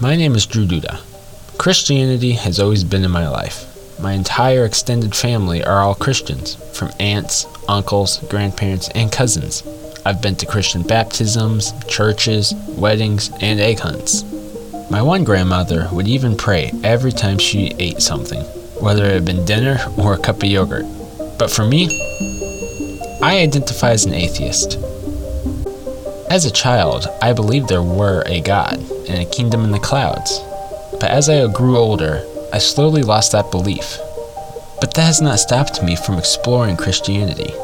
[0.00, 1.00] My name is Drew Duda.
[1.58, 3.64] Christianity has always been in my life.
[4.00, 9.64] My entire extended family are all Christians, from aunts, uncles, grandparents, and cousins.
[10.06, 14.22] I've been to Christian baptisms, churches, weddings, and egg hunts.
[14.88, 18.42] My one grandmother would even pray every time she ate something,
[18.80, 20.86] whether it had been dinner or a cup of yogurt.
[21.40, 21.88] But for me,
[23.20, 24.78] I identify as an atheist.
[26.30, 28.74] As a child, I believed there were a God
[29.08, 30.38] and a kingdom in the clouds.
[31.00, 33.98] But as I grew older, I slowly lost that belief.
[34.78, 37.54] But that has not stopped me from exploring Christianity,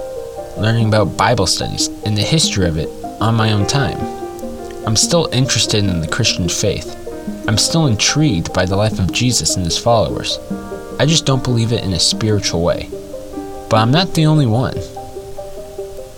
[0.56, 2.88] learning about Bible studies and the history of it
[3.20, 3.98] on my own time.
[4.86, 6.96] I'm still interested in the Christian faith.
[7.46, 10.38] I'm still intrigued by the life of Jesus and his followers.
[10.98, 12.88] I just don't believe it in a spiritual way.
[13.68, 14.78] But I'm not the only one.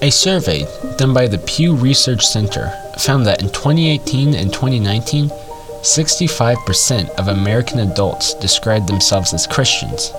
[0.01, 0.65] A survey
[0.97, 7.81] done by the Pew Research Center found that in 2018 and 2019, 65% of American
[7.81, 10.13] adults described themselves as Christians.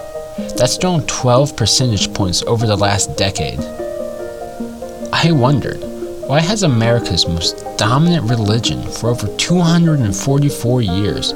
[0.56, 3.59] That's grown 12 percentage points over the last decade.
[5.11, 5.80] I wondered,
[6.28, 11.34] why has America's most dominant religion for over 244 years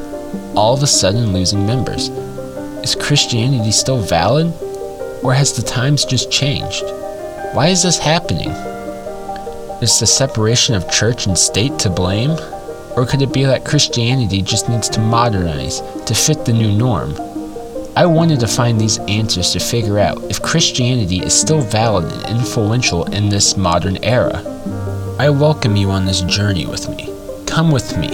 [0.55, 2.09] all of a sudden losing members?
[2.83, 4.53] Is Christianity still valid?
[5.23, 6.83] Or has the times just changed?
[7.53, 8.51] Why is this happening?
[9.81, 12.37] Is the separation of church and state to blame?
[12.95, 17.15] Or could it be that Christianity just needs to modernize to fit the new norm?
[17.95, 22.37] I wanted to find these answers to figure out if Christianity is still valid and
[22.37, 24.43] influential in this modern era.
[25.17, 27.09] I welcome you on this journey with me.
[27.47, 28.09] Come with me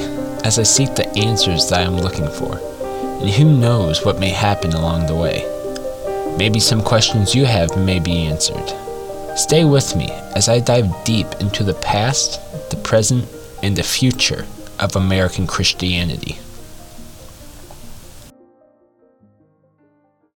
[0.45, 2.59] as I seek the answers that I'm looking for,
[3.19, 5.43] and who knows what may happen along the way.
[6.37, 8.86] Maybe some questions you have may be answered.
[9.47, 13.25] Stay with me as I dive deep into the past, the present,
[13.63, 14.45] and the future
[14.77, 16.37] of American Christianity.